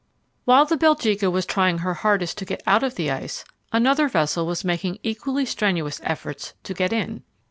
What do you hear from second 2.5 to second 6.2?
out of the ice, another vessel was making equally strenuous